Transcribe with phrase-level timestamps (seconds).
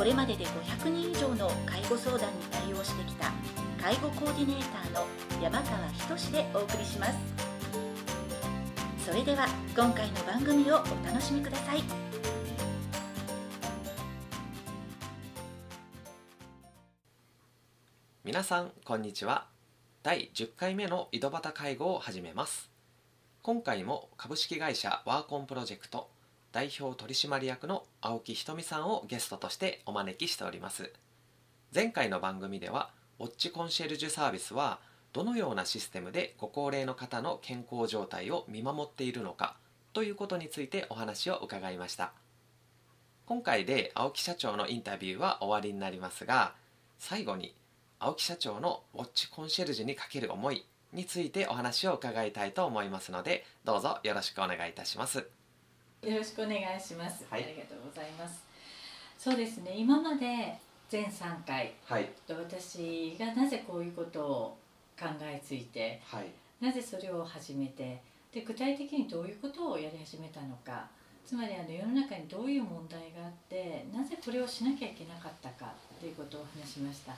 [0.00, 3.30] これまでで500人以上の介護相談に対応してきた
[3.78, 5.06] 介護コーディネーターの
[5.42, 7.18] 山川仁でお送りします。
[9.04, 11.82] それでは今回の番組をお楽しみください。
[18.24, 19.48] 皆さんこんにちは。
[20.02, 22.70] 第10回目の井戸端介護を始めます。
[23.42, 26.08] 今回も株式会社ワーコンプロジェクト
[26.52, 30.92] 代表取締役の青木ひとみさんをゲストとしてお招きしております。
[31.72, 34.80] 前回の番組ではウォッチコンシェルジュサービスは
[35.12, 39.56] どのようなシステムでご高齢の方の健康状態を見守っているのか
[39.92, 42.12] ということについてお話を伺いました。
[43.26, 46.54] 今回で青木社長のインタビューは終わりになりますが
[46.98, 47.54] 最後に
[48.00, 55.39] 青木社長のウォッチコンシェルジュにかける思いについてお話を伺いたいと思いますのでどうぞよろしくお願いいたします。
[56.02, 57.44] よろしくお願いします、はい。
[57.44, 58.42] ありがとうございます。
[59.18, 60.56] そうですね今まで
[60.88, 62.08] 全3回はい。
[62.26, 64.58] 私がなぜこういうことを
[64.98, 66.26] 考えついてはい。
[66.58, 68.00] なぜそれを始めて
[68.32, 70.86] で具体的にどういうことをやり始めたのか
[71.26, 77.12] つまりあの世の中にどういう問題があってなぜこれをしなきゃいけなかったかということを話しました。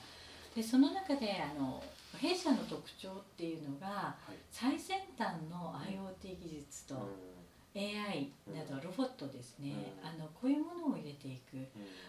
[0.57, 1.83] でその中であの
[2.19, 4.35] 弊社の特徴っていうのがはい。
[4.51, 6.97] 最先端の IoT 技術と
[7.75, 10.09] AI などロボットですね、うん。
[10.09, 11.57] あのこういうものを入れていく。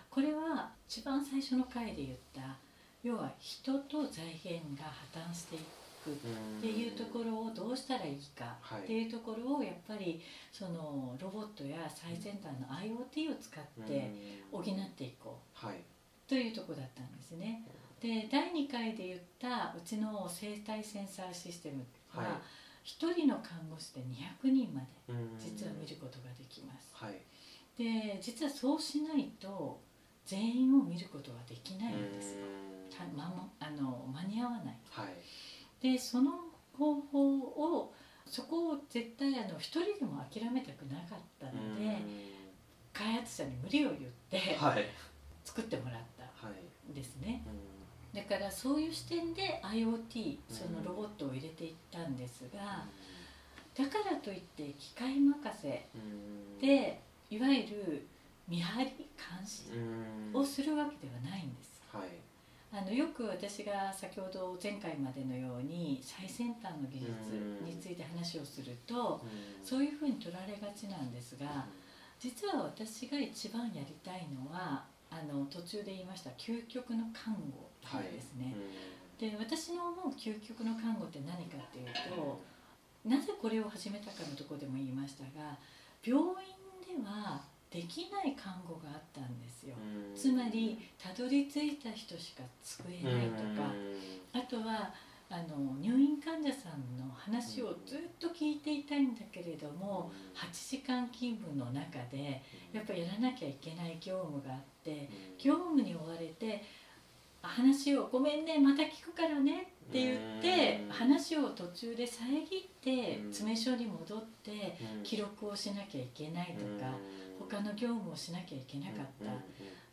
[0.09, 2.41] これは一番最初の回で言った
[3.03, 5.59] 要は人と財源が破綻してい
[6.03, 6.13] くっ
[6.61, 8.83] ていうところをどうしたらいいかはい。
[8.83, 10.21] っていうところをやっぱり
[10.51, 14.11] そのロボットや最先端の IoT を使って
[14.51, 15.77] 補っていこうはい。
[16.27, 17.63] というところだったんですね。
[18.01, 22.31] で第2回で言ったうちの生体センサーシステムは、はい
[22.83, 26.91] 1人の看護師で200人までうん実は見ることができます。
[26.93, 27.21] はい
[27.77, 29.81] で実はそうしないと
[30.25, 32.37] 全員を見ることはできないんです。
[32.95, 34.77] たまもあの間に合わない。
[34.89, 35.13] はい
[35.81, 36.31] でその
[36.77, 37.93] 方法を
[38.25, 41.97] そこを絶対あの一人でも諦めたくなかったので
[42.93, 44.85] 開発者に無理を言ってはい
[45.43, 47.43] 作ってもらったはいんですね。
[48.13, 52.85] だからそういう視点で IoT そのロボットを入れていったんですが
[53.75, 55.85] だからといって機械任せ
[56.61, 58.07] でいわゆる
[58.47, 59.63] 見張り監視
[60.33, 61.81] をするわけではないんです。
[61.91, 62.09] はい。
[62.75, 67.11] あのよく私が先ほど前回までのように最先端の技術
[67.63, 69.21] について話をすると
[69.63, 71.65] そういうふうに取られがちなんですが
[72.19, 78.53] 実は私が一番やりたいのはあの途中で言いました究極の看護なんですね。
[79.19, 81.85] で私の思う究極の看護って何かっていう
[82.15, 82.41] と
[83.05, 85.57] なぜこれを始めたかのところでも言いましたが
[86.03, 89.75] 病院ではできない看護があったんですよ。
[90.15, 93.71] つまりたどり着いた人しか救えないとか。
[94.33, 94.93] あとは
[95.29, 106.63] あの入院患者さんの話をずっと聞いていたいんだけれども8時間勤務の中でやっぱりやらなきゃいけない業務があって業務に追われて
[107.47, 110.89] 話を「ごめんねまた聞くからね」って言ってうん。
[110.89, 113.31] 話を途中で遮ってうん。
[113.31, 116.91] 詰め所に戻って記録をしなきゃいけないとか
[117.39, 119.31] 他の業務をしなきゃいけなかった。
[119.31, 119.35] っ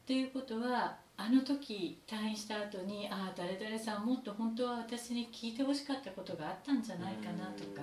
[0.06, 7.82] ていうことはあの時退院した後にああ誰々さんもっと本当は私に聞いてほしかったことがあったんじゃないかなとか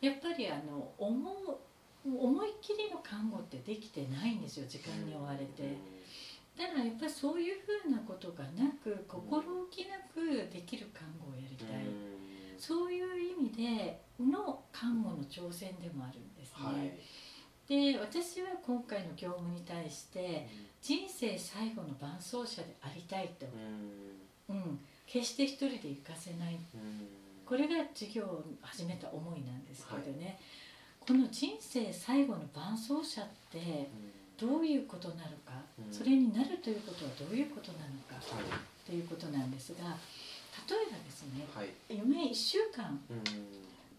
[0.00, 1.58] やっぱりあの思う
[2.06, 5.93] 思いっきりの看護ってできてないんですよ時間に追われて。
[6.56, 11.84] だからやっぱりそういうふうなことがなく心置きなくできる看護をやりたい、
[12.58, 16.64] そういう意味での看護の挑戦でもあるんですね。
[16.64, 16.92] はい。
[17.66, 20.46] で私は今回の業務に対して
[20.82, 23.46] 人生最後の伴走者でありたいと、
[24.50, 26.58] うん、決して一人で行かせない。
[27.46, 30.38] これが事業を始めた思いなんですけどね、
[31.00, 33.88] この人生最後の伴走者って
[34.38, 35.92] どういうことなのか、うん。
[35.92, 38.14] それになるということはどういうことなのか
[38.84, 39.96] ということなんですが
[40.68, 41.68] 例えばですねはい。
[41.88, 43.08] 夢1週間っ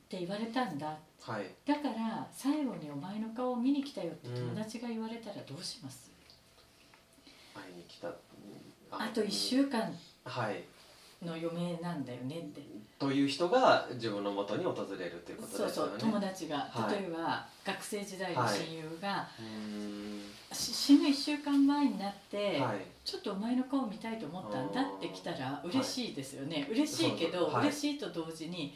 [0.09, 0.97] て言われたんだ。
[1.21, 1.47] はい。
[1.65, 6.11] だから最後にお前の顔を見に来たよって友達が言われたらどうします、
[7.53, 8.09] 会いに来た。
[8.91, 9.93] あと1週間。
[10.23, 10.63] はい
[11.23, 12.61] の余命なんだよねって。
[12.97, 15.91] という人が自分のもとに訪れるということそうですよね。
[15.91, 16.57] そう友達が。
[16.57, 17.01] はい。
[17.01, 20.21] 例えば学生時代の親友がうーん。
[20.53, 22.85] し死ぬ1週間前になってはい。
[23.03, 27.53] ちょっとお前の顔見たいと思ったんだって来たら嬉しいですよね、嬉しいけど、そうそう。
[27.55, 27.67] はい。
[27.67, 28.75] 嬉しいと同時に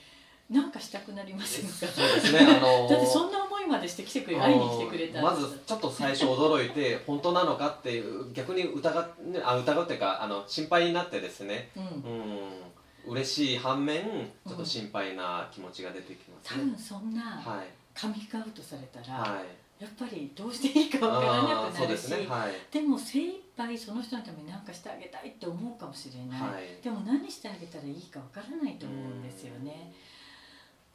[0.50, 1.72] なんかしたくなりませんか？
[1.72, 9.10] そうですねあの だってそんな思いまでして来てくれ会いに来てくれたまずちょっと最初驚いて 本当なのかっていう逆に疑
[9.44, 11.70] あ疑うっていうかあの心配になってですね。
[11.76, 11.84] うん。
[11.84, 13.14] うん。
[13.14, 17.68] 嬉しい反面ちょっと心配な気持ちが出てきますね、多分そんなはい。
[17.94, 19.42] カミングアウトされたら、は
[19.80, 19.84] い。
[19.84, 22.28] やっぱりどうしていいかわからなくなるしすね。
[22.28, 22.52] はい。
[22.72, 26.84] でも精一杯その人のために何かしてあげたいって思うかもしれない、はい。
[26.84, 29.94] でも何してあげたらいいかわからないと思うんですよね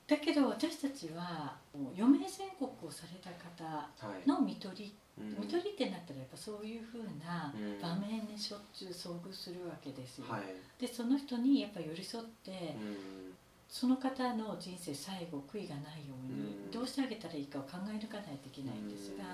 [0.06, 1.56] だけど私たちは
[1.96, 3.64] 余命宣告をされた方
[4.06, 4.28] はい。
[4.28, 5.34] の看取りうん。
[5.36, 7.80] 看取りってなったらやっぱそういうふうなうん。
[7.80, 10.42] 場面にしょっちゅう遭遇するわけですよ、はい。
[10.78, 13.32] でその人にやっぱ寄り添ってうん。
[13.68, 16.70] その方の人生最後悔いがないようにうん。
[16.70, 19.24] どうしてあげたらいいかを考え抜かないといけないんですが、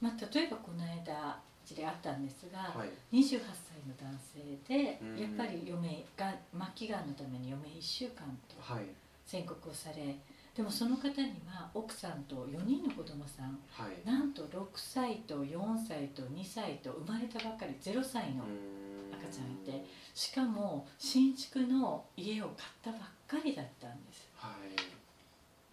[0.00, 2.88] まあ、例えばこの間事例あったんですが、はい。
[3.10, 4.38] 28歳の男性
[4.68, 5.18] でうん。
[5.18, 6.32] やっぱり余命が
[6.76, 8.84] 末期がんのために余命1週間とはい
[9.26, 10.18] 宣告をされ
[10.54, 14.06] でもその方には奥さんと4人の子供さんはい。
[14.06, 18.44] なんと6歳と4歳と2歳と生まれたばかり0歳の
[19.12, 19.84] 赤ちゃんいて
[20.14, 24.28] しかも新築の家を買ったばっかりだったんです。
[24.36, 24.52] はい。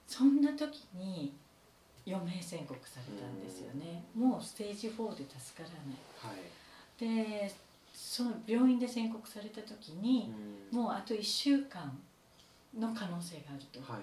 [0.08, 1.34] そんな時に
[2.08, 4.04] 余命宣告されたんですよね。
[4.16, 6.34] もうステージ4で助からない。
[6.34, 7.46] はい。
[7.46, 7.54] で
[7.94, 10.34] その病院で宣告された時に、
[10.72, 11.98] もうあと1週間
[12.78, 14.02] の可能性があると、はい。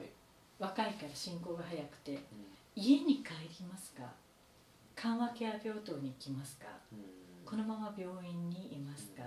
[0.59, 2.13] 若いから進行が早くて。
[2.13, 2.21] うん。
[2.77, 4.03] 家に帰りますか？
[4.95, 6.67] 緩和ケア病棟に行きますか？
[6.93, 6.99] うん。
[7.45, 9.23] このまま病院にいますか？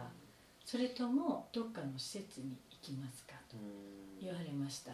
[0.63, 3.33] それともどっかの施設に行きますか？
[3.49, 4.25] とうん。
[4.25, 4.91] 言われました。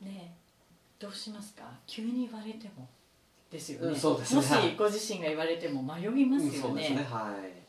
[0.00, 0.06] うん。
[0.06, 0.46] ねえ。
[0.98, 1.64] どうしますか？
[1.86, 2.86] 急に言われても。
[3.50, 3.92] ですよね,、ね。
[3.92, 6.96] もしご自身が言われても迷いますよね,、ね。
[7.08, 7.62] はい。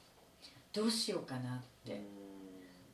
[0.71, 2.01] どうしようかなって、うん。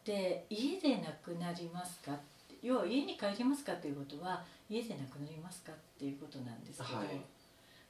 [0.05, 2.21] で家で亡くなりますかって
[2.63, 7.19] 要は家に帰りますかということは家で亡くなりますかっていうことなんですけど、はい。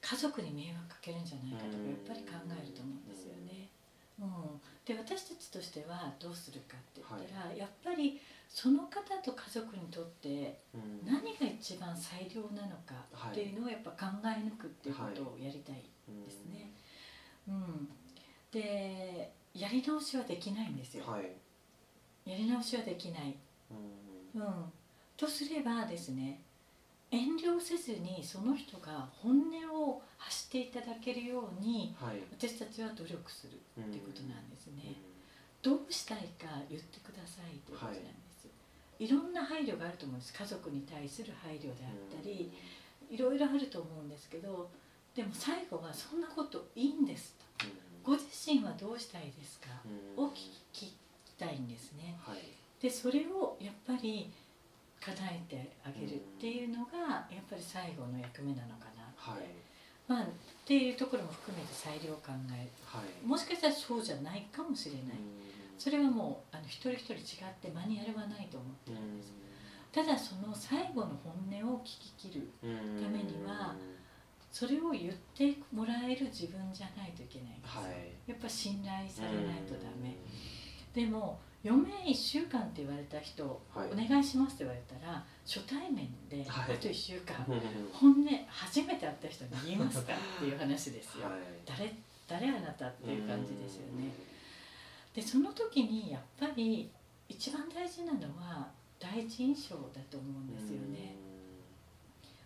[0.01, 1.93] 家族に迷惑かけるんじゃないかとかうん。
[1.93, 3.69] やっぱり考えると思うんですよね。
[4.19, 11.05] うん、で私たちとしてはどうするかって言ったら、やっぱりその方と家族にとってうん。
[11.05, 12.97] 何が一番最良なのか
[13.29, 16.73] っていうのをやっぱ考え抜くっていうことをやりたいですね。
[17.47, 17.89] うん、
[18.51, 21.05] でやり直しはできないんですよ。
[21.05, 21.29] はい。
[22.25, 23.37] やり直しはできない。
[23.69, 24.43] うんうん、
[25.15, 26.41] とすればですね
[27.11, 32.17] 遠慮せずにその人が本音を発していただけるようにはい。
[32.31, 34.95] 私たちは努力するうんっていうことなんですね。
[35.61, 38.47] どうしたいか言ってくださいということなんです。
[38.99, 40.33] い、ろんな配慮があると思うんです。
[40.33, 42.51] 家族に対する配慮であったり、
[43.09, 44.69] いろいろあると思うんですけど
[45.15, 47.45] でも最後はそんなこといいんですと。
[48.03, 49.67] ご自身はどうしたいですか？
[50.17, 50.97] を聞き
[51.37, 52.17] たいんですね。
[52.19, 52.39] はい
[52.83, 54.29] でそれをやっぱり
[54.99, 59.47] 叶えてあげるっていうのがやっぱり最後の役目なのかな、はい。
[60.05, 60.25] まあ、っ
[60.65, 63.25] ていうところも含めて裁量を考えはい。
[63.25, 65.03] もしかしたらそうじゃないかもしれない、
[65.79, 69.31] それはもうあの一人一人違ってマニュアルはないと思ってるんです、
[69.93, 71.31] ただその最後の本
[71.63, 73.75] 音を聞き切るためには
[74.51, 77.87] それを言ってもらえる自分じゃないといけないんですよ、は
[78.27, 78.31] い。
[78.31, 80.19] やっぱ信頼されないとダメ、
[80.93, 83.43] でも余命1週間って言われた人、
[83.73, 86.77] はいお願いしますって言われたら初対面であはい。
[86.77, 87.61] と1週間、うん
[87.93, 88.17] 本音
[88.47, 91.39] 初めて会った人に言いますかっていう話ですよ、はい。
[91.65, 91.93] 誰
[92.27, 94.11] 誰あなたっていう感じですよね、
[95.13, 96.89] でその時にやっぱり
[97.29, 98.67] 一番大事なのは
[98.99, 101.15] 第一印象だと思うんですよね、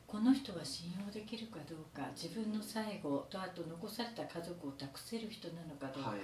[0.07, 6.19] この人は信用できるかどうか自分の最後とあと残された家族を託せる人なのかどうか、はい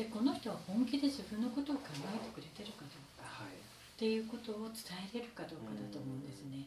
[0.00, 3.52] でこの人は本気で自分のことを考えてくれてるかどうかはい。
[3.52, 6.64] っていうことを伝えれるかどうかだと思うんですね。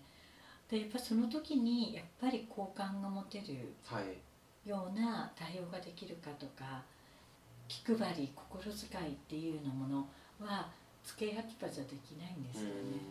[0.69, 4.69] でやっぱその時にやっぱり好感が持てるはい。
[4.69, 6.83] ような対応ができるかとか
[7.67, 10.07] 気配り心遣いっていうのもの
[10.45, 10.69] は
[11.03, 13.01] 付け焼き場じゃできないんですよね。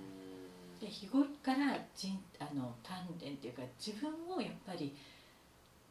[0.81, 4.97] で日頃から人あの鍛錬っていうか自分をやっぱり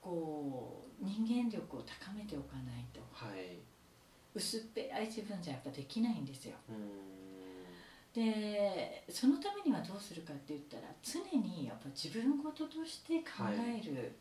[0.02, 3.02] こう人間力を高めておかないと。
[3.12, 3.60] はい
[4.34, 6.56] 薄っぺらい自分じゃやっぱできないんですよ。
[6.70, 7.12] うん。
[8.14, 14.12] でそのためにはどうするかって言ったら常にやっぱ自分事として考える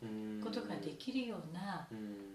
[0.41, 1.85] ことができるような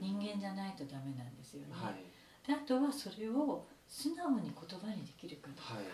[0.00, 1.68] 人間じゃないとダメなんですよね。
[1.72, 2.04] はい。
[2.46, 5.84] であとはそれを素直に言葉にできるかどうか、はい。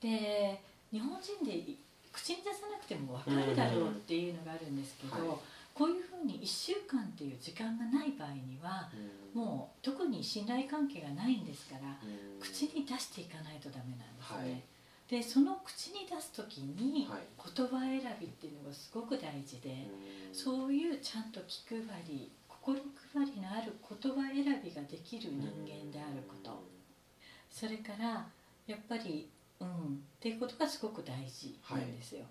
[0.00, 0.60] で
[0.92, 1.74] 日本人で
[2.12, 5.28] 口に出さなくても分かるだろうっていうのがあるんですけど、うん。
[5.30, 5.38] はい
[5.74, 8.88] こういうふうに1週間っていう時間がない場合には
[9.34, 9.42] うん。
[9.42, 12.40] もう特に信頼関係がないんですからうん。
[12.40, 14.38] 口に出していかないとダメなんですね。
[14.38, 14.62] はい。
[15.10, 17.20] でその口に出す時にはい。
[17.36, 19.90] 言葉選びっていうのがすごく大事で、
[20.30, 20.34] うん。
[20.34, 22.80] そういうちゃんと気配り心
[23.12, 26.62] 配りのある言葉選びができる人間であること。
[27.50, 28.24] それから
[28.66, 29.28] やっぱり
[29.58, 29.68] うん。
[29.68, 29.70] っ
[30.20, 32.24] ていうことがすごく大事なんですよ。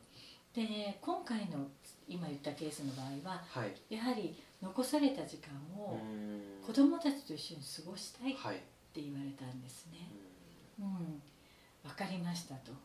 [0.56, 1.66] で今回の
[2.08, 3.96] 今言ったケースの場合ははい。
[3.96, 6.66] やはり残された時間をうん。
[6.66, 8.62] 子供たちと一緒に過ごしたいってはい。
[8.96, 10.08] 言われたんですね。
[10.80, 11.22] ううん、
[11.84, 12.72] 分かりましたと。
[12.72, 12.76] ん。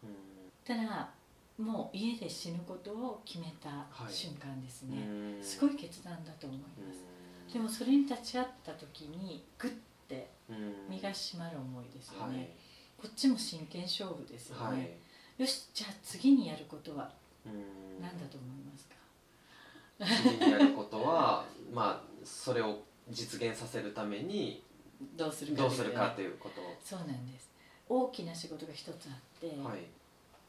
[0.64, 1.10] ただ
[1.58, 4.12] もう家で死ぬことを決めたはい。
[4.12, 5.42] 瞬間ですうね、ん。
[5.44, 7.04] すごい決断だと思います、
[7.48, 7.52] うん。
[7.52, 9.72] でもそれに立ち会った時にグッ
[10.08, 10.88] てうん。
[10.88, 12.32] 身が締まる思いですよはい。
[12.32, 12.56] ね、
[12.96, 14.90] こっちも真剣勝負ですよね、はい。
[15.42, 17.10] よしじゃあ次にやることはうん
[18.00, 18.95] 何だと思いますか、
[20.31, 24.62] 次にやることは まあそれを実現させるために
[25.17, 26.61] どうするかどうするかとということ。
[26.85, 27.50] そうなんです。
[27.88, 29.75] 大きな仕事が一つあって、は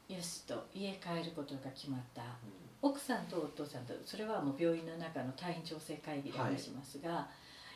[0.08, 2.22] い、よしと家帰ることが決まった。
[2.22, 2.26] う
[2.82, 7.28] 奥さんとお父さんとそれはもう病院の中の退院調整会議で話しますが、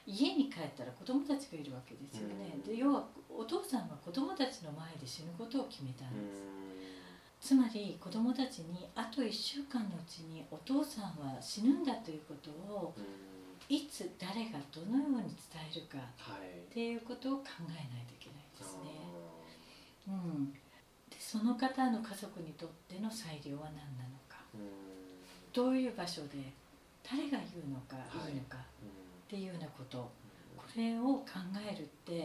[0.06, 2.62] 家に帰ったら子供たちがいるわけですよね、うん。
[2.62, 6.40] で要はお父さんは子供たちの前で死ぬことを決めたんんです、
[7.44, 13.04] つまり子供たちにあと1週間のうちにお父さんは死ぬんだということをうん。
[13.68, 16.48] いつ誰がどのように伝えるかはい。
[16.70, 18.96] っていうことを考えないといけないですね。
[20.08, 20.58] あうん、で
[21.18, 24.38] その方の家族にとっての裁量は何なのか。
[25.52, 26.52] どういう場所で
[27.02, 29.28] 誰が言うのかはいいいのかっうん。
[29.28, 30.10] ていうようなこと。
[30.56, 31.24] これを考
[31.60, 32.24] えるってや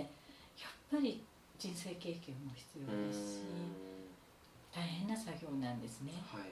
[0.67, 1.21] っぱり
[1.57, 3.41] 人生経験も必要うんですし
[4.79, 6.13] 大変な作業なんですね。
[6.31, 6.43] はい。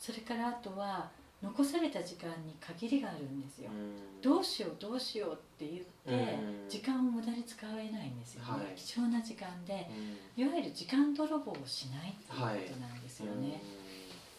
[0.00, 1.10] それからあとは
[1.42, 3.70] 残された時間に限りがあるんですよ。
[3.70, 4.22] うん。
[4.22, 6.68] どうしようどうしようって言ってうん。
[6.68, 8.74] 時間を無駄に使えないんですよね、はい。
[8.74, 9.88] 貴重な時間で
[10.36, 10.42] うん。
[10.42, 13.60] いわゆる時間泥棒をしないっていうことなんですよね、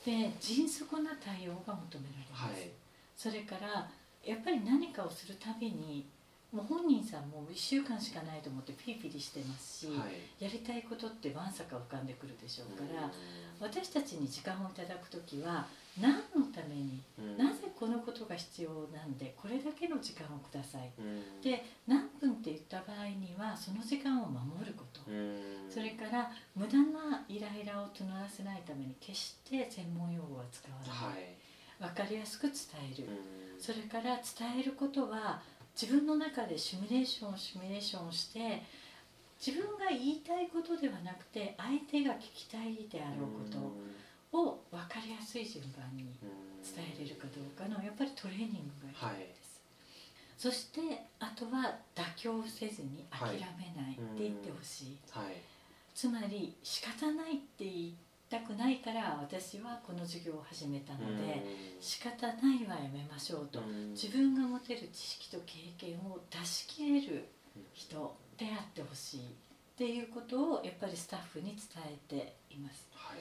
[0.05, 2.71] で迅速な対応が求められます、はい。
[3.15, 3.89] それから
[4.23, 6.07] やっぱり何かをするたびに
[6.55, 10.43] もう本人さんも1週間しかないと思ってピリピリしてますし、はい。
[10.43, 13.11] やりたいことってわんさか浮かんでくるでしょうから、うん。
[13.59, 15.67] 私たちに時間をいただく時は
[15.99, 17.37] 何のために、うん。
[17.37, 20.89] なぜこのことが必要なんでこれだけの時間をください。
[20.97, 21.41] うん。
[21.41, 25.67] で何分って言った場合にはその時間を守ること、うん。
[25.69, 31.35] それから無駄なイライラを募らせないために決して専門用語は使わない、はい。
[31.77, 32.55] 分かりやすく伝
[32.95, 33.61] える、うん。
[33.61, 35.41] それから伝えることは
[35.79, 38.63] 自分の中でシミュレーションシミュレーションをして
[39.45, 43.59] 自分が言いたいことではなくて相手が聞きたいであろうこ
[44.31, 46.07] とを分かりやすい順番に
[46.63, 49.61] 伝えれるかどうかのやっぱりトレーニングが必要です、
[50.37, 50.79] そして
[51.19, 55.35] あとは妥協せずに諦めないって言ってほしい、はい。
[55.93, 57.95] つまり仕方ないって言い
[58.29, 61.45] たくないから私はこの授業を始めたので、
[61.79, 67.25] 仕方ないはやめましょうと、自分が持てる知識と経験を出し切れる
[67.73, 69.23] 人であってほしいっ
[69.77, 72.87] ていうことをやっぱりスタッフに伝えています。
[72.93, 73.19] はい。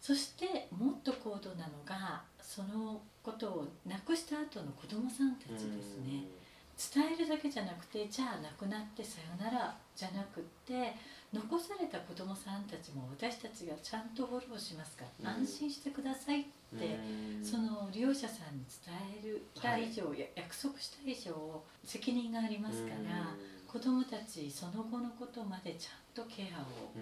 [0.00, 6.28] そしてもっと高度なのがそのことをなくした後の子どもさんたちですね
[6.74, 10.94] 伝えるだけじゃなくてじゃあ亡くなってさよならじゃなくって
[11.32, 15.42] 残された子どもさんたちも私たちがちゃんとフォローしますから、うん。
[15.42, 16.44] 安心してくださいっ
[16.78, 16.98] て
[17.38, 17.44] うん。
[17.44, 23.34] その利用者さんに伝えるた以上、や約束した以上責任がありますから、
[23.66, 26.98] 子どもたちその後のことまでちゃんとケアをう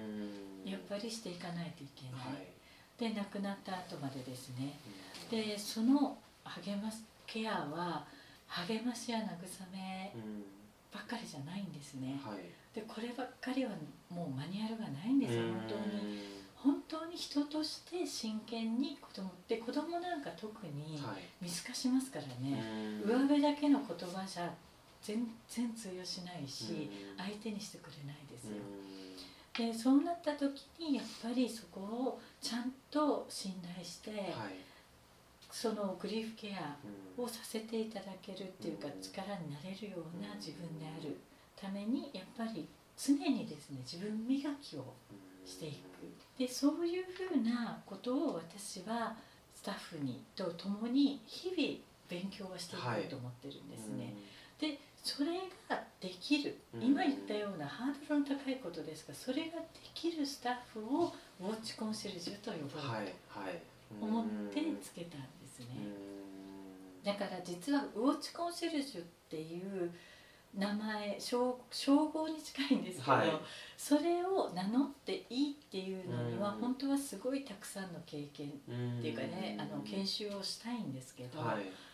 [0.67, 0.71] ん。
[0.71, 2.49] やっぱりしていかないといけない、はい。
[2.99, 4.79] で亡くなった後までですね。
[5.31, 8.05] でその励ますケアは
[8.53, 9.23] 励ましや慰
[9.73, 10.45] めうん
[10.93, 12.21] ばっかりじゃないんですね。
[12.23, 12.45] はい。
[12.75, 13.71] でこればっかりは
[14.11, 16.43] もうマニュアルがないんですよ本当に。
[16.55, 21.23] 本当に人として真剣に子供って子供なんか特にはい。
[21.41, 22.63] 見透かしますからね、
[23.05, 23.11] うん。
[23.11, 24.53] 上辺だけの言葉じゃ
[25.03, 27.25] 全然通用しないし、うん。
[27.25, 29.73] 相手にしてくれないですよ、うん。
[29.73, 34.21] でそうなった時にやっぱりそこをちゃんと信頼して、はい
[35.53, 36.77] そのグリーフケア
[37.17, 39.03] うんをさせていただけるっていうか、うん。
[39.03, 41.17] 力になれるような自分である
[41.55, 42.67] ためにやっぱり
[42.97, 44.95] 常にですね自分磨きを
[45.45, 46.39] していく。
[46.39, 49.15] でそういうふうなことを私は
[49.55, 51.79] スタッフにと共に日々
[52.09, 54.15] 勉強はしていこうと思ってるんですね、
[54.59, 55.33] でそれ
[55.69, 56.83] ができる、うん。
[56.83, 65.67] 今言ったようなハードルの高いことですがそれができるスタッフをウォッチコンシェルジュと呼ぼうと思ってつけたんですね、
[67.05, 67.13] うん。
[67.13, 69.91] だから実はウォッチコンシェルジュっていう
[70.55, 73.29] 名前称称号に近いんですけど、はい。
[73.77, 76.61] それを名乗っていいっていうのにはうん。
[76.61, 78.51] 本当はすごいたくさんの経験っ
[79.01, 81.92] ていうかねあの研修修をしたいんですけど、はい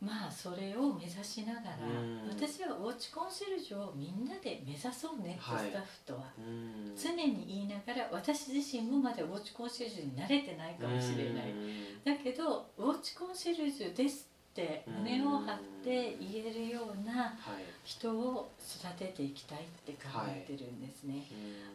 [0.00, 2.28] まあそれを目指しながらうん。
[2.28, 5.66] 私はウォッチコンシェルジュをみんなで目指そうねってはい。
[5.66, 6.20] スタッフとは。
[6.38, 6.94] うん。
[6.96, 11.50] 常に言いながら私自身もまだウォッチコンシェルジュに慣れてないかもしれない。
[11.50, 12.04] うん。
[12.04, 17.64] だけどウォッチコンシェルジュですって胸を張って言えるようなはい。
[17.82, 21.26] 人を育てていきたいって考えてるんですね。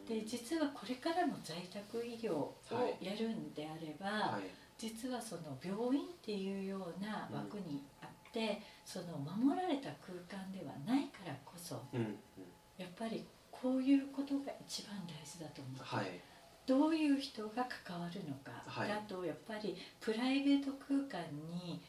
[0.08, 0.20] うん。
[0.20, 2.56] で実はこれからも在宅医療を
[3.02, 4.44] やるんであれば、はい。
[4.78, 12.18] 実はその病院っていうような枠にあって、その守られた空間ではないからこそうんうん。
[12.78, 15.82] やっぱりこういうことが一番大事だと思う。
[15.82, 16.20] はい。
[16.66, 18.92] どういう人が関わるのか、はい。
[18.92, 21.80] あとやっぱりプライベート空間に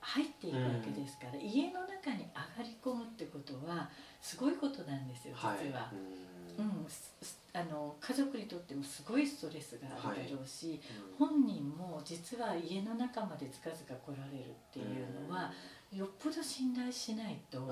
[0.00, 3.88] 入っていくわけですから、家の中に上がり込むってことは
[4.20, 5.54] すごいことなんですよ実は。
[5.54, 6.28] はい
[6.58, 10.80] うんすすあの家族にとってもすごいストレスがあるだろうし、
[11.18, 11.28] うん。
[11.28, 15.52] 本人も実は家の中までつかずか来られるっていうのは、
[15.92, 17.66] よっぽど信頼しないと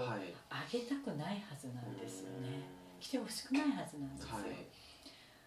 [0.48, 2.64] あげたくないはずなんですよね。
[2.98, 4.34] 来てほしくないはずなんですよ。
[4.36, 4.66] はい。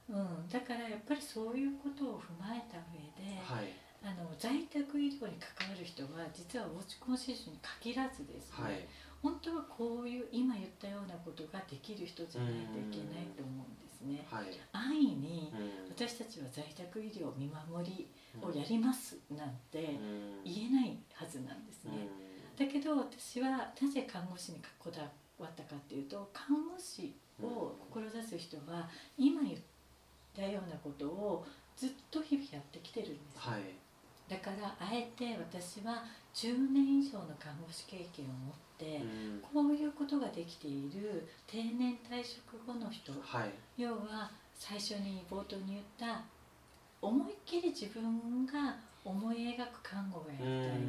[0.10, 3.74] うん、だからやっぱりそういうことを踏まえた上で、はい。
[4.02, 8.88] あの在宅医療に関わる人は実はウォッチコンシェルジュに限らずですね、はい。
[9.22, 14.24] 本当はこういう今言ったようなことができる人じゃないといけないと思うんですね。
[14.30, 14.46] はい。
[14.72, 15.90] 安易にうん。
[15.90, 18.08] 私たちは在宅医療見守り
[18.42, 20.44] をやりますなんてうん。
[20.46, 22.29] 言えないはずなんですね。
[22.60, 25.02] だけど私はなぜ看護師にこだ
[25.40, 29.56] わったかっていうと看護師を志す人は今言っ
[30.36, 31.46] たようなことを
[31.78, 33.62] ずっと日々やってきてるんです、はい。
[34.30, 36.04] だからあえて私は
[36.36, 39.42] 10年以上の看護師経験を持って、うん。
[39.42, 43.14] こういうことができている定年退職後の人。
[43.22, 43.82] はい。
[43.82, 46.22] 要は最初に冒頭に言った
[47.02, 50.80] 思いっきり自分が思い描く看護がやりたい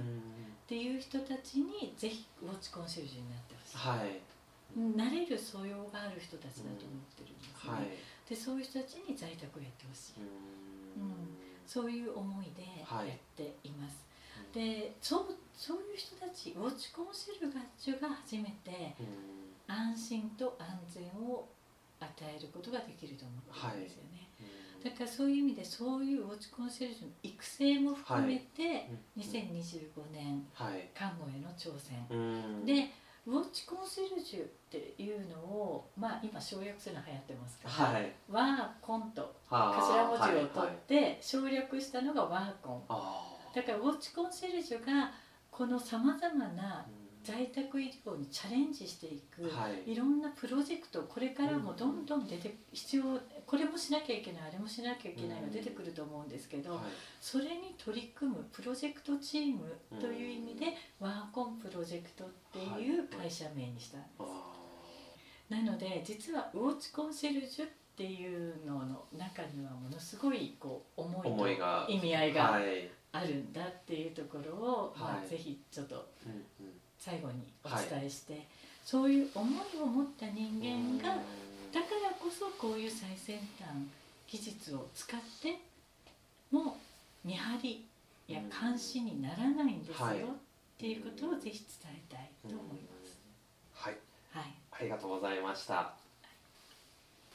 [0.71, 4.23] っていう人たちにぜひウォッチコンシェルジュになってほしい、はい。
[4.95, 7.91] なれる素養がある人たちだと思ってるんですね、はい。
[8.31, 11.35] でそういう人たちに在宅をやってほしい、うん。
[11.67, 13.09] そういう思いでやはい。
[13.09, 14.07] っています、
[14.55, 19.75] でそうそういう人たちウォッチコンシェルジュが初めてうん。
[19.75, 20.79] 安心と安
[22.01, 24.29] 与えることができると思ってるんですよね、
[24.83, 30.89] だからそういう意味でそういうウォッチコンシェルジュの育成も含めて、うん2025年はい。
[30.95, 32.65] 看護への挑戦、うん。
[32.65, 32.91] で
[33.27, 38.13] ウォッチコンシェルジュっていうのをまあ今省略するの流行ってますから、はい。
[38.31, 40.75] ワーコンとはあ頭文字を取はいはい。
[40.75, 42.83] って省略したのがワーコン。
[42.89, 45.13] あだからウォッチコンシェルジュが
[45.51, 49.93] このさまざまなー在宅医療にチャレンジしていく、はい。
[49.93, 53.03] いろんなプロジェクトこれからもどんどん出て必要
[53.47, 56.81] これもしなきゃいけないあれもしなきゃいけないが出てくると思うんですけど、はい。
[57.21, 64.51] それに取り組むプロジェクトチームという意味で、ワーコンプロジェクトっていう会社名にしたんです、あ
[65.51, 72.89] なので実はウォッチコンシェルジュっていうのの中にはものすごいこう思ーいと意味合いがはい。
[73.13, 75.29] あるんだっていうところを、まあ、はい。
[75.29, 76.60] ぜひちょっとうんうん
[77.01, 78.47] 最後にお伝えして、
[78.85, 81.17] そういう思いを持った人間が
[81.73, 83.69] だからこそこういう最先端
[84.29, 85.59] 技術を使って
[86.51, 86.77] も
[87.25, 87.87] 見張り
[88.29, 90.19] や監視にならないんですよ、はい。
[90.19, 90.23] っ
[90.79, 93.19] ていうことをぜひ伝えたいと思います。
[93.75, 93.97] はい。
[94.33, 95.95] はい、ありがとうございました。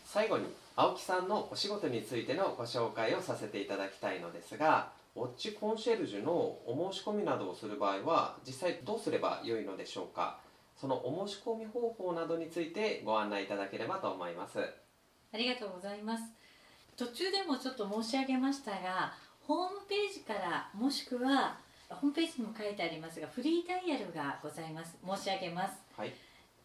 [0.06, 0.46] 最後に
[0.76, 10.40] 青木さんのお仕事についてのご紹介をさせていただきたいのですがウォッチコンシェルジュのお申し込みなどをする場合は実際どうすればよいのでしょうか
[10.76, 14.60] そのお申し込み方法などについてご案内いただければと思います
[15.36, 16.24] ありがとうございます。
[16.96, 19.14] 途中でもちょっと申し上げましたが、
[19.46, 21.58] ホームページからもしくは
[21.90, 24.98] ホームページにも書いてありますが、フリーダイヤルがございます。
[25.06, 25.74] 申し上げます。
[25.98, 26.14] はい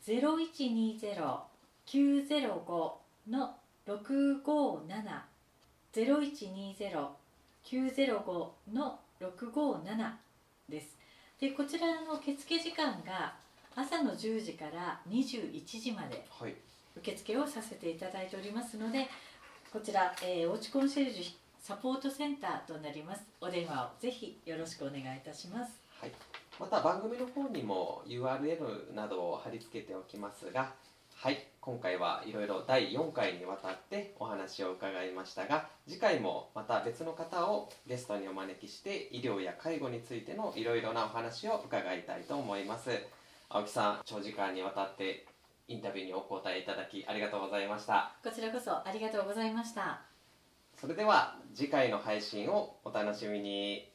[0.01, 1.43] ゼロ一二ゼロ
[1.85, 3.55] 九ゼロ五の
[3.91, 5.25] 六五七
[5.93, 7.11] ゼロ一二ゼロ
[7.65, 10.19] 九ゼロ五の六五七
[10.69, 10.97] です。
[11.41, 13.35] でこちらの受付時間が
[13.75, 16.55] 朝の10時から21時まではい。
[16.99, 19.09] 受付をさせていただいておりますので
[19.73, 21.25] こちら、えー、おうちコンシェルジュ
[21.61, 23.23] サポートセンターとなります。
[23.41, 25.73] お電話をぜひよろしくお願いいたします。
[26.01, 26.13] はい。
[26.61, 30.75] また番組の方にも URL などを貼り付けておきますが
[31.23, 42.89] はい今回はいろいろ第4回にわたってお話を伺いましたが次回もまた別の方をゲストにお招きして医療や介護についてのいろいろなお話を伺いたいと思います。
[43.51, 45.27] 青木さん長時間にわたって
[45.69, 48.15] インタビューにお答えいただきありがとうございました。
[48.25, 50.01] こちらこそありがとうございました。
[50.81, 53.93] それでは次回の配信をお楽しみに。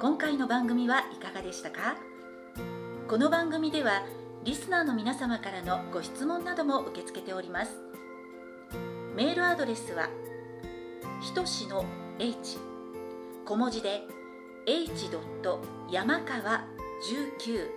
[0.00, 1.94] 今回の番組はいかがでしたか？
[3.06, 4.02] この番組では
[4.44, 7.78] リスナーの皆様からのご質問なども受け付けております
[9.16, 10.10] メールアドレスは
[11.22, 11.86] ひとしの
[12.18, 12.58] h
[13.46, 14.02] 小文字で
[14.66, 15.08] h.
[15.90, 16.64] 山川
[17.10, 17.70] 19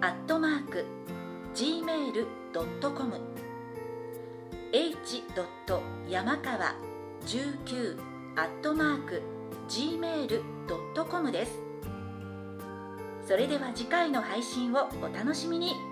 [0.00, 0.86] アットマーク
[1.54, 3.20] gmail.com
[4.72, 5.22] h.
[6.08, 6.74] 山川
[7.26, 8.00] 19
[8.34, 9.22] アットマーク
[9.68, 11.60] gmail.com です
[13.24, 15.91] それでは次回の配信をお楽しみに